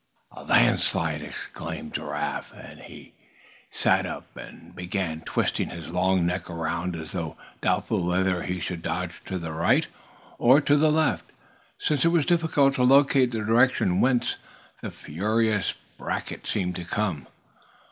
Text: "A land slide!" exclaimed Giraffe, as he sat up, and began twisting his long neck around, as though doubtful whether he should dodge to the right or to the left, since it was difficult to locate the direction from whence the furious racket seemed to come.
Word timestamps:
"A 0.31 0.43
land 0.43 0.79
slide!" 0.79 1.21
exclaimed 1.21 1.93
Giraffe, 1.93 2.55
as 2.55 2.79
he 2.87 3.13
sat 3.69 4.03
up, 4.07 4.35
and 4.35 4.75
began 4.75 5.21
twisting 5.21 5.69
his 5.69 5.89
long 5.89 6.25
neck 6.25 6.49
around, 6.49 6.95
as 6.95 7.11
though 7.11 7.37
doubtful 7.61 8.03
whether 8.07 8.41
he 8.41 8.59
should 8.59 8.81
dodge 8.81 9.23
to 9.25 9.37
the 9.37 9.51
right 9.51 9.85
or 10.39 10.59
to 10.59 10.75
the 10.75 10.91
left, 10.91 11.25
since 11.77 12.03
it 12.03 12.07
was 12.09 12.25
difficult 12.25 12.73
to 12.77 12.83
locate 12.83 13.29
the 13.29 13.41
direction 13.45 13.89
from 13.89 14.01
whence 14.01 14.37
the 14.81 14.89
furious 14.89 15.75
racket 15.99 16.47
seemed 16.47 16.75
to 16.77 16.83
come. 16.83 17.27